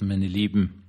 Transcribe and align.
Meine 0.00 0.28
Lieben, 0.28 0.84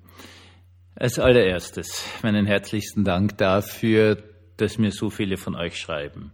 als 0.94 1.18
allererstes 1.18 2.06
meinen 2.22 2.46
herzlichsten 2.46 3.04
Dank 3.04 3.40
dafür, 3.40 4.22
dass 4.58 4.78
mir 4.78 4.92
so 4.92 5.10
viele 5.10 5.38
von 5.38 5.56
euch 5.56 5.80
schreiben. 5.80 6.32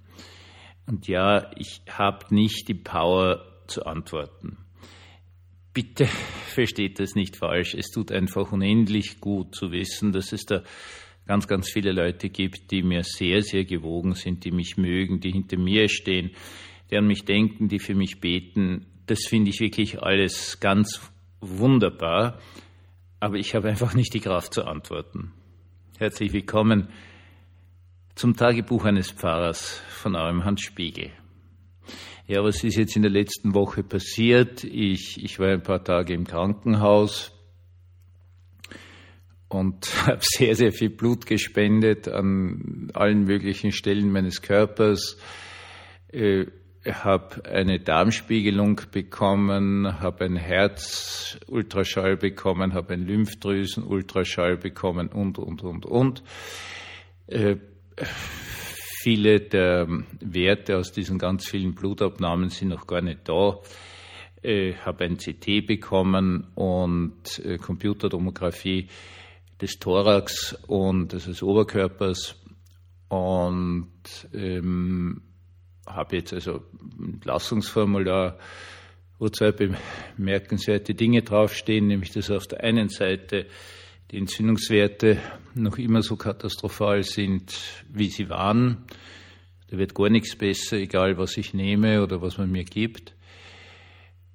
Und 0.86 1.08
ja, 1.08 1.52
ich 1.56 1.82
habe 1.90 2.36
nicht 2.36 2.68
die 2.68 2.74
Power 2.74 3.46
zu 3.68 3.86
antworten. 3.86 4.58
Bitte 5.74 6.06
versteht 6.48 7.00
das 7.00 7.16
nicht 7.16 7.38
falsch. 7.38 7.76
Es 7.76 7.92
tut 7.92 8.12
einfach 8.12 8.52
unendlich 8.52 9.22
gut 9.22 9.56
zu 9.56 9.72
wissen, 9.72 10.12
dass 10.12 10.34
es 10.34 10.46
da 10.46 10.62
ganz, 11.26 11.48
ganz 11.48 11.72
viele 11.72 11.94
Leute 11.94 12.30
gibt, 12.30 12.72
die 12.72 12.84
mir 12.84 13.04
sehr, 13.04 13.42
sehr 13.42 13.64
gewogen 13.64 14.16
sind, 14.16 14.44
die 14.44 14.52
mich 14.52 14.76
mögen, 14.76 15.22
die 15.22 15.32
hinter 15.32 15.58
mir 15.58 15.88
stehen, 15.88 16.32
die 16.92 16.98
an 16.98 17.08
mich 17.08 17.24
denken, 17.24 17.70
die 17.70 17.80
für 17.80 17.96
mich 17.96 18.20
beten. 18.20 18.86
Das 19.06 19.28
finde 19.28 19.52
ich 19.52 19.62
wirklich 19.62 20.02
alles 20.02 20.60
ganz 20.60 21.00
wunderbar, 21.40 22.40
aber 23.26 23.38
ich 23.38 23.56
habe 23.56 23.70
einfach 23.70 23.96
nicht 23.96 24.14
die 24.14 24.20
Kraft 24.20 24.54
zu 24.54 24.66
antworten. 24.66 25.34
Herzlich 25.98 26.32
willkommen 26.32 26.90
zum 28.14 28.36
Tagebuch 28.36 28.86
eines 28.86 29.10
Pfarrers 29.10 29.82
von 29.90 30.16
eurem 30.16 30.46
Hans 30.46 30.62
Spiegel. 30.62 31.10
Ja, 32.28 32.44
was 32.44 32.64
ist 32.64 32.78
jetzt 32.78 32.96
in 32.96 33.02
der 33.02 33.10
letzten 33.10 33.56
Woche 33.56 33.82
passiert? 33.82 34.64
Ich, 34.64 35.24
ich 35.24 35.40
war 35.40 35.48
ein 35.48 35.64
paar 35.64 35.84
Tage 35.84 36.14
im 36.14 36.26
Krankenhaus 36.26 37.32
und 39.50 39.88
habe 40.06 40.22
sehr, 40.22 40.54
sehr 40.54 40.72
viel 40.72 40.92
Blut 40.92 41.26
gespendet 41.26 42.08
an 42.08 42.92
allen 42.94 43.24
möglichen 43.24 43.72
Stellen 43.72 44.12
meines 44.12 44.44
Körpers. 44.44 45.18
Äh, 46.12 46.46
habe 46.86 47.46
eine 47.46 47.80
Darmspiegelung 47.80 48.82
bekommen, 48.92 50.00
habe 50.00 50.26
ein 50.26 50.36
Herzultraschall 50.36 52.18
bekommen, 52.18 52.74
habe 52.74 52.94
ein 52.94 53.06
Lymphdrüsenultraschall 53.06 54.58
bekommen 54.58 55.08
und, 55.08 55.40
und, 55.40 55.64
und, 55.64 55.86
und. 55.86 56.24
Äh, 57.28 57.58
viele 59.04 59.40
der 59.40 59.88
Werte 60.20 60.78
aus 60.78 60.92
diesen 60.92 61.18
ganz 61.18 61.48
vielen 61.48 61.74
Blutabnahmen 61.74 62.50
sind 62.50 62.70
noch 62.70 62.88
gar 62.88 63.02
nicht 63.02 63.28
da. 63.28 63.60
Ich 64.42 64.76
habe 64.86 65.06
ein 65.06 65.18
CT 65.18 65.66
bekommen 65.66 66.48
und 66.54 67.40
äh, 67.44 67.58
Computertomographie 67.58 68.90
des 69.60 69.80
Thorax 69.80 70.54
und 70.68 71.14
des 71.14 71.42
Oberkörpers 71.42 72.36
und 73.10 73.90
ähm, 74.34 75.22
habe 75.86 76.18
jetzt 76.18 76.34
also 76.34 76.64
ein 77.00 77.16
Entlassungsformular, 77.16 78.38
wo 79.20 79.30
zwei 79.30 79.52
bemerkenswerte 79.52 80.94
Dinge 80.94 81.22
draufstehen, 81.22 81.88
nämlich 81.88 82.12
dass 82.12 82.32
auf 82.32 82.48
der 82.48 82.64
einen 82.64 82.90
Seite 82.90 83.46
die 84.12 84.18
Entzündungswerte 84.18 85.18
noch 85.54 85.78
immer 85.78 86.02
so 86.02 86.16
katastrophal 86.16 87.04
sind, 87.04 87.58
wie 87.90 88.10
sie 88.10 88.30
waren. 88.30 88.86
Da 89.68 89.78
wird 89.78 89.96
gar 89.96 90.10
nichts 90.10 90.36
besser, 90.36 90.78
egal 90.78 91.18
was 91.18 91.38
ich 91.38 91.54
nehme 91.54 92.04
oder 92.04 92.22
was 92.22 92.38
man 92.38 92.52
mir 92.52 92.66
gibt. 92.66 93.16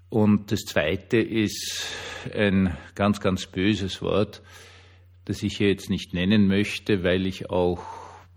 Und 0.09 0.51
das 0.51 0.63
Zweite 0.63 1.19
ist 1.19 1.87
ein 2.35 2.77
ganz, 2.97 3.21
ganz 3.21 3.47
böses 3.47 4.03
Wort, 4.03 4.43
das 5.25 5.43
ich 5.45 5.59
hier 5.59 5.69
jetzt 5.69 5.89
nicht 5.89 6.15
nennen 6.15 6.49
möchte, 6.49 7.05
weil 7.05 7.27
ich 7.27 7.49
auch 7.49 7.81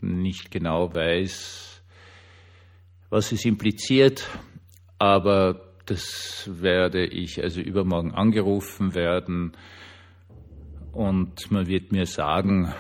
nicht 0.01 0.51
genau 0.51 0.93
weiß, 0.93 1.72
was 3.13 3.31
es 3.31 3.45
impliziert. 3.45 4.27
Aber 4.97 5.61
das 5.85 6.49
werde 6.51 7.05
ich 7.05 7.41
also 7.43 7.61
übermorgen 7.61 8.11
angerufen 8.11 8.95
werden 8.95 9.51
und 10.91 11.51
man 11.51 11.67
wird 11.67 11.91
mir 11.91 12.07
sagen, 12.07 12.73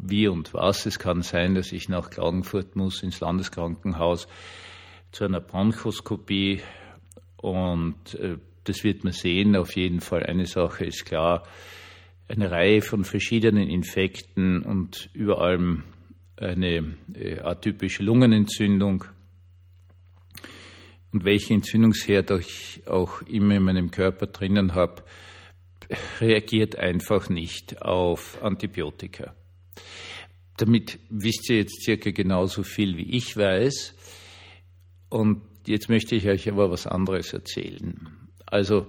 wie 0.00 0.26
und 0.28 0.54
was. 0.54 0.86
Es 0.86 0.98
kann 0.98 1.20
sein, 1.20 1.54
dass 1.54 1.72
ich 1.72 1.88
nach 1.90 2.08
Klagenfurt 2.08 2.76
muss 2.76 3.02
ins 3.02 3.20
Landeskrankenhaus 3.20 4.26
zu 5.10 5.24
einer 5.24 5.40
Bronchoskopie 5.40 6.62
und 7.36 8.14
äh, 8.14 8.38
das 8.64 8.84
wird 8.84 9.04
man 9.04 9.12
sehen. 9.12 9.54
Auf 9.54 9.76
jeden 9.76 10.00
Fall 10.00 10.22
eine 10.22 10.46
Sache 10.46 10.86
ist 10.86 11.04
klar, 11.04 11.42
eine 12.26 12.50
Reihe 12.50 12.80
von 12.80 13.04
verschiedenen 13.04 13.68
Infekten 13.68 14.62
und 14.62 15.10
über 15.12 15.42
allem 15.42 15.84
eine 16.36 16.96
äh, 17.14 17.40
atypische 17.40 18.02
Lungenentzündung. 18.02 19.04
Und 21.12 21.24
welche 21.24 21.54
Entzündungsherd 21.54 22.30
ich 22.32 22.82
auch 22.86 23.22
immer 23.22 23.56
in 23.56 23.62
meinem 23.62 23.90
Körper 23.90 24.26
drinnen 24.26 24.74
habe, 24.74 25.02
reagiert 26.20 26.76
einfach 26.76 27.28
nicht 27.28 27.82
auf 27.82 28.42
Antibiotika. 28.42 29.34
Damit 30.56 30.98
wisst 31.10 31.50
ihr 31.50 31.58
jetzt 31.58 31.82
circa 31.82 32.10
genauso 32.10 32.62
viel, 32.62 32.96
wie 32.96 33.16
ich 33.16 33.36
weiß. 33.36 33.94
Und 35.10 35.42
jetzt 35.66 35.88
möchte 35.88 36.14
ich 36.14 36.28
euch 36.28 36.48
aber 36.48 36.70
was 36.70 36.86
anderes 36.86 37.32
erzählen. 37.32 38.30
Also, 38.46 38.86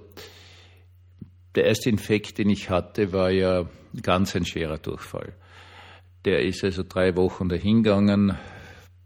der 1.56 1.66
erste 1.66 1.90
Infekt, 1.90 2.38
den 2.38 2.50
ich 2.50 2.70
hatte, 2.70 3.12
war 3.12 3.32
ja 3.32 3.70
ganz 4.02 4.36
ein 4.36 4.46
schwerer 4.46 4.78
Durchfall. 4.78 5.36
Der 6.26 6.44
ist 6.44 6.64
also 6.64 6.84
drei 6.84 7.16
Wochen 7.18 7.50
dahingegangen, 7.50 8.38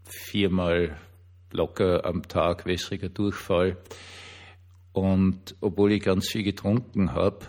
viermal 0.04 0.96
locker 1.52 2.04
am 2.04 2.26
Tag 2.28 2.66
wässriger 2.66 3.08
Durchfall. 3.08 3.76
Und 4.92 5.54
obwohl 5.60 5.92
ich 5.92 6.02
ganz 6.02 6.28
viel 6.28 6.42
getrunken 6.42 7.12
habe, 7.12 7.46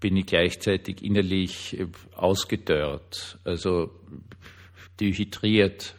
bin 0.00 0.16
ich 0.16 0.26
gleichzeitig 0.26 1.02
innerlich 1.02 1.76
ausgedörrt, 2.14 3.38
also 3.44 3.90
dehydriert. 5.00 5.94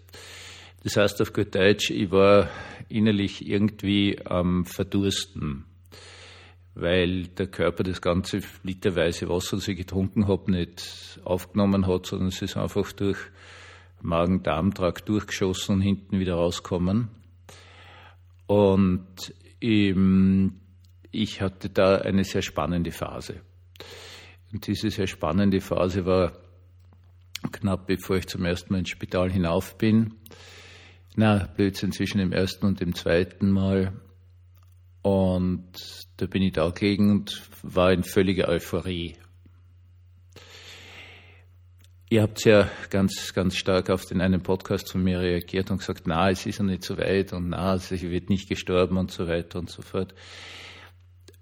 Das 0.83 0.95
heißt 0.95 1.21
auf 1.21 1.33
gut 1.33 1.55
Deutsch, 1.55 1.89
ich 1.91 2.11
war 2.11 2.49
innerlich 2.87 3.45
irgendwie 3.45 4.19
am 4.25 4.65
Verdursten, 4.65 5.65
weil 6.73 7.27
der 7.27 7.47
Körper 7.47 7.83
das 7.83 8.01
ganze 8.01 8.41
literweise 8.63 9.27
Wasser, 9.27 9.57
das 9.57 9.67
ich 9.67 9.77
getrunken 9.77 10.27
habe, 10.27 10.51
nicht 10.51 11.19
aufgenommen 11.25 11.85
hat, 11.87 12.05
sondern 12.05 12.29
es 12.29 12.41
ist 12.41 12.55
einfach 12.55 12.91
durch 12.93 13.17
Magen-Darm-Trakt 14.01 15.07
durchgeschossen 15.07 15.75
und 15.75 15.81
hinten 15.81 16.19
wieder 16.19 16.35
rauskommen. 16.35 17.09
Und 18.47 19.33
ähm, 19.61 20.59
ich 21.11 21.41
hatte 21.41 21.69
da 21.69 21.97
eine 21.97 22.23
sehr 22.23 22.41
spannende 22.41 22.91
Phase. 22.91 23.41
Und 24.51 24.65
diese 24.67 24.89
sehr 24.89 25.07
spannende 25.07 25.61
Phase 25.61 26.05
war 26.05 26.33
knapp 27.51 27.88
bevor 27.88 28.17
ich 28.17 28.27
zum 28.27 28.45
ersten 28.45 28.73
Mal 28.73 28.79
ins 28.79 28.89
Spital 28.89 29.31
hinauf 29.31 29.77
bin. 29.77 30.15
Na, 31.15 31.47
Blödsinn 31.55 31.91
zwischen 31.91 32.19
dem 32.19 32.31
ersten 32.31 32.65
und 32.65 32.79
dem 32.79 32.95
zweiten 32.95 33.51
Mal. 33.51 33.93
Und 35.01 35.71
da 36.17 36.25
bin 36.25 36.43
ich 36.43 36.53
da 36.53 36.69
gelegen 36.69 37.11
und 37.11 37.41
war 37.63 37.91
in 37.91 38.03
völliger 38.03 38.47
Euphorie. 38.49 39.15
Ihr 42.11 42.23
habt 42.23 42.43
ja 42.43 42.67
ganz, 42.89 43.35
ganz 43.35 43.55
stark 43.55 43.91
auf 43.91 44.03
den 44.03 44.19
einen 44.19 44.41
Podcast 44.41 44.91
von 44.91 45.03
mir 45.03 45.19
reagiert 45.19 45.69
und 45.69 45.77
gesagt, 45.77 46.07
na, 46.07 46.31
es 46.31 46.43
ist 46.47 46.57
ja 46.57 46.65
nicht 46.65 46.83
so 46.83 46.97
weit 46.97 47.33
und 47.33 47.49
na, 47.49 47.77
sie 47.77 48.09
wird 48.09 48.31
nicht 48.31 48.49
gestorben 48.49 48.97
und 48.97 49.11
so 49.11 49.27
weiter 49.27 49.59
und 49.59 49.69
so 49.69 49.83
fort. 49.83 50.15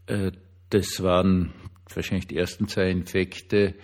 Äh, 0.07 0.33
das 0.69 1.01
waren 1.01 1.53
wahrscheinlich 1.93 2.27
die 2.27 2.35
ersten 2.35 2.67
zwei 2.67 2.89
Infekte, 2.89 3.75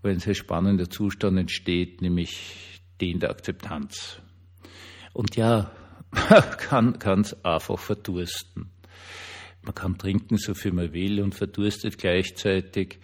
wo 0.00 0.08
ein 0.08 0.18
sehr 0.18 0.34
spannender 0.34 0.88
Zustand 0.88 1.38
entsteht, 1.38 2.00
nämlich 2.00 2.80
den 3.02 3.20
der 3.20 3.28
Akzeptanz. 3.28 4.18
Und 5.12 5.36
ja, 5.36 5.72
man 6.10 6.42
kann 6.56 6.98
ganz 7.00 7.36
einfach 7.42 7.78
verdursten. 7.78 8.70
Man 9.60 9.74
kann 9.74 9.98
trinken, 9.98 10.38
so 10.38 10.54
viel 10.54 10.72
man 10.72 10.94
will 10.94 11.20
und 11.20 11.34
verdurstet 11.34 11.98
gleichzeitig. 11.98 12.98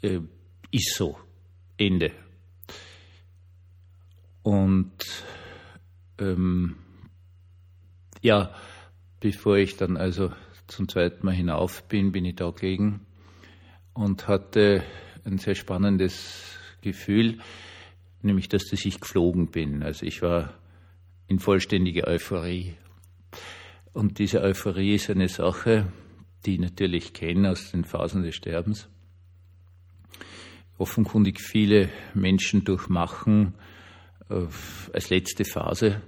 Äh, 0.00 0.20
ist 0.70 0.94
so. 0.96 1.18
Ende. 1.78 2.12
Und 4.42 4.92
ähm, 6.18 6.76
ja, 8.20 8.54
bevor 9.20 9.56
ich 9.56 9.76
dann 9.76 9.96
also 9.96 10.32
zum 10.66 10.88
zweiten 10.88 11.24
Mal 11.24 11.34
hinauf 11.34 11.84
bin, 11.84 12.12
bin 12.12 12.24
ich 12.24 12.36
da 12.36 12.50
gelegen 12.50 13.06
und 13.94 14.28
hatte 14.28 14.82
ein 15.24 15.38
sehr 15.38 15.54
spannendes 15.54 16.58
Gefühl, 16.80 17.38
nämlich 18.22 18.48
dass 18.48 18.72
ich 18.72 19.00
geflogen 19.00 19.50
bin. 19.50 19.82
Also 19.82 20.06
ich 20.06 20.22
war 20.22 20.54
in 21.26 21.38
vollständiger 21.38 22.06
Euphorie. 22.06 22.74
Und 23.92 24.18
diese 24.18 24.40
Euphorie 24.40 24.94
ist 24.94 25.10
eine 25.10 25.28
Sache, 25.28 25.92
die 26.46 26.54
ich 26.54 26.60
natürlich 26.60 27.12
kenne 27.12 27.50
aus 27.50 27.70
den 27.70 27.84
Phasen 27.84 28.22
des 28.22 28.34
Sterbens. 28.34 28.88
Offenkundig 30.78 31.40
viele 31.40 31.88
Menschen 32.14 32.64
durchmachen 32.64 33.54
äh, 34.30 34.46
als 34.92 35.10
letzte 35.10 35.44
Phase, 35.44 36.00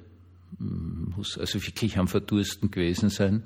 muss 0.59 1.39
also 1.39 1.65
wirklich 1.65 1.99
am 1.99 2.09
Verdursten 2.09 2.71
gewesen 2.71 3.11
sein. 3.11 3.45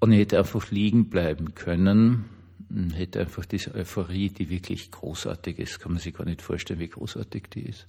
Und 0.00 0.12
ich 0.12 0.20
hätte 0.20 0.38
einfach 0.38 0.70
liegen 0.70 1.10
bleiben 1.10 1.54
können 1.54 2.26
man 2.68 2.90
hätte 2.90 3.20
einfach 3.20 3.44
diese 3.44 3.74
Euphorie, 3.74 4.28
die 4.28 4.50
wirklich 4.50 4.90
großartig 4.90 5.58
ist, 5.58 5.80
kann 5.80 5.92
man 5.92 6.00
sich 6.00 6.14
gar 6.14 6.24
nicht 6.24 6.42
vorstellen, 6.42 6.80
wie 6.80 6.88
großartig 6.88 7.44
die 7.52 7.62
ist. 7.62 7.86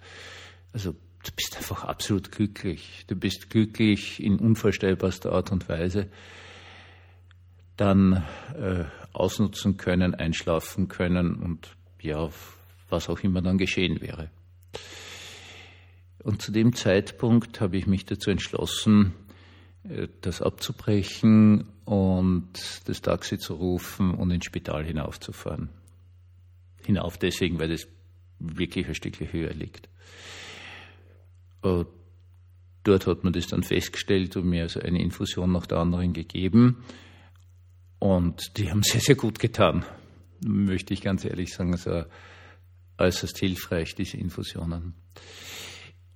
Also 0.72 0.92
du 0.92 1.32
bist 1.36 1.58
einfach 1.58 1.84
absolut 1.84 2.32
glücklich. 2.32 3.06
Du 3.08 3.16
bist 3.16 3.50
glücklich 3.50 4.24
in 4.24 4.40
unvorstellbarster 4.40 5.34
Art 5.34 5.52
und 5.52 5.68
Weise. 5.68 6.08
Dann 7.76 8.24
äh, 8.56 8.86
ausnutzen 9.14 9.78
können, 9.78 10.16
einschlafen 10.16 10.88
können 10.88 11.36
und 11.36 11.76
ja, 12.02 12.30
was 12.90 13.10
auch 13.10 13.20
immer 13.20 13.42
dann 13.42 13.58
geschehen 13.58 14.02
wäre. 14.02 14.30
Und 16.24 16.42
zu 16.42 16.52
dem 16.52 16.74
Zeitpunkt 16.74 17.62
habe 17.62 17.78
ich 17.78 17.88
mich 17.88 18.06
dazu 18.06 18.30
entschlossen, 18.30 19.14
äh, 19.84 20.08
das 20.22 20.42
abzubrechen 20.42 21.66
und 21.86 22.52
das 22.86 23.02
Taxi 23.02 23.38
zu 23.38 23.56
rufen 23.56 24.14
und 24.14 24.32
ins 24.32 24.46
Spital 24.46 24.86
hinaufzufahren. 24.86 25.70
Hinauf 26.86 27.18
deswegen, 27.18 27.60
weil 27.60 27.70
das 27.70 27.88
wirklich 28.40 28.88
ein 28.88 28.96
Stückchen 28.96 29.32
höher 29.32 29.54
liegt. 29.54 29.90
Äh, 31.64 31.86
dort 32.84 33.08
hat 33.08 33.24
man 33.24 33.34
das 33.34 33.48
dann 33.48 33.64
festgestellt 33.64 34.36
und 34.38 34.46
mir 34.46 34.64
also 34.64 34.80
eine 34.80 35.02
Infusion 35.02 35.52
nach 35.52 35.66
der 35.66 35.80
anderen 35.80 36.14
gegeben. 36.14 36.84
Und 38.00 38.58
die 38.58 38.72
haben 38.72 38.82
sehr, 38.84 39.02
sehr 39.02 39.16
gut 39.16 39.40
getan, 39.40 39.86
möchte 40.46 40.94
ich 40.94 41.02
ganz 41.02 41.26
ehrlich 41.26 41.54
sagen. 41.54 41.74
Also 41.74 42.06
äußerst 42.98 43.38
hilfreich, 43.38 43.96
diese 43.96 44.18
Infusionen. 44.18 44.94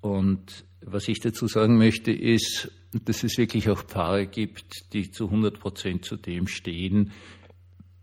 Und 0.02 0.66
was 0.82 1.08
ich 1.08 1.20
dazu 1.20 1.48
sagen 1.48 1.78
möchte, 1.78 2.12
ist, 2.12 2.72
dass 2.92 3.24
es 3.24 3.38
wirklich 3.38 3.70
auch 3.70 3.88
Paare 3.88 4.28
gibt, 4.28 4.94
die 4.94 5.12
zu 5.12 5.26
100 5.26 5.60
Prozent 5.60 6.06
zu 6.06 6.18
dem 6.18 6.48
stehen, 6.48 7.12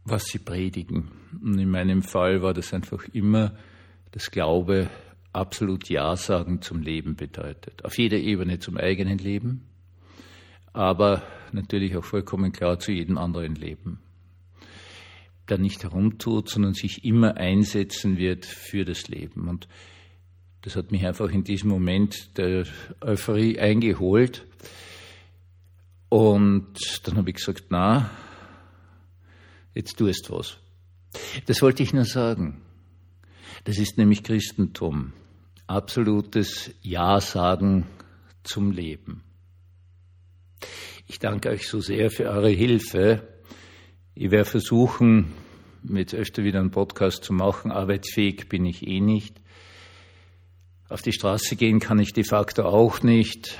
was 0.04 0.24
sie 0.24 0.38
predigen. 0.38 1.10
Und 1.42 1.58
in 1.58 1.70
meinem 1.70 2.02
Fall 2.02 2.42
war 2.42 2.54
das 2.54 2.72
einfach 2.72 3.04
immer 3.12 3.56
das 4.12 4.30
Glaube, 4.30 4.90
absolut 5.32 5.88
Ja 5.88 6.16
sagen 6.16 6.62
zum 6.62 6.82
Leben 6.82 7.14
bedeutet. 7.16 7.84
Auf 7.84 7.98
jeder 7.98 8.16
Ebene 8.16 8.58
zum 8.58 8.76
eigenen 8.76 9.18
Leben, 9.18 9.68
aber 10.72 11.22
natürlich 11.54 11.96
auch 11.96 12.04
vollkommen 12.04 12.52
klar 12.52 12.78
zu 12.78 12.92
jedem 12.92 13.18
anderen 13.18 13.54
Leben. 13.54 14.00
Der 15.48 15.58
nicht 15.58 15.82
herumtut, 15.82 16.48
sondern 16.48 16.74
sich 16.74 17.04
immer 17.04 17.36
einsetzen 17.36 18.18
wird 18.18 18.46
für 18.46 18.84
das 18.84 19.08
Leben. 19.08 19.48
Und 19.48 19.68
das 20.62 20.76
hat 20.76 20.92
mich 20.92 21.06
einfach 21.06 21.30
in 21.30 21.42
diesem 21.42 21.70
Moment 21.70 22.36
der 22.36 22.66
Euphorie 23.00 23.58
eingeholt. 23.58 24.46
Und 26.08 26.74
dann 27.04 27.16
habe 27.16 27.30
ich 27.30 27.36
gesagt, 27.36 27.66
na, 27.70 28.10
jetzt 29.74 29.96
tust 29.96 30.30
was. 30.30 30.58
Das 31.46 31.62
wollte 31.62 31.82
ich 31.82 31.92
nur 31.92 32.04
sagen. 32.04 32.62
Das 33.64 33.78
ist 33.78 33.98
nämlich 33.98 34.22
Christentum. 34.22 35.12
Absolutes 35.66 36.72
Ja-Sagen 36.82 37.86
zum 38.42 38.70
Leben. 38.72 39.22
Ich 41.10 41.18
danke 41.18 41.48
euch 41.48 41.66
so 41.66 41.80
sehr 41.80 42.08
für 42.12 42.30
eure 42.30 42.50
Hilfe. 42.50 43.26
Ich 44.14 44.30
werde 44.30 44.48
versuchen, 44.48 45.32
jetzt 45.82 46.14
öfter 46.14 46.44
wieder 46.44 46.60
einen 46.60 46.70
Podcast 46.70 47.24
zu 47.24 47.32
machen. 47.32 47.72
Arbeitsfähig 47.72 48.48
bin 48.48 48.64
ich 48.64 48.86
eh 48.86 49.00
nicht. 49.00 49.40
Auf 50.88 51.02
die 51.02 51.10
Straße 51.12 51.56
gehen 51.56 51.80
kann 51.80 51.98
ich 51.98 52.12
de 52.12 52.22
facto 52.22 52.62
auch 52.62 53.02
nicht, 53.02 53.58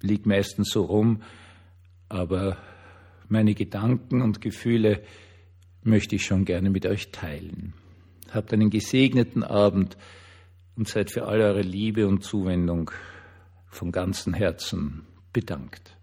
liegt 0.00 0.24
meistens 0.24 0.70
so 0.70 0.82
rum, 0.82 1.20
aber 2.08 2.56
meine 3.28 3.52
Gedanken 3.52 4.22
und 4.22 4.40
Gefühle 4.40 5.02
möchte 5.82 6.16
ich 6.16 6.24
schon 6.24 6.46
gerne 6.46 6.70
mit 6.70 6.86
euch 6.86 7.12
teilen. 7.12 7.74
Habt 8.30 8.50
einen 8.54 8.70
gesegneten 8.70 9.44
Abend 9.44 9.98
und 10.74 10.88
seid 10.88 11.10
für 11.10 11.26
all 11.26 11.42
eure 11.42 11.60
Liebe 11.60 12.08
und 12.08 12.24
Zuwendung 12.24 12.90
von 13.66 13.92
ganzem 13.92 14.32
Herzen 14.32 15.06
bedankt. 15.34 15.97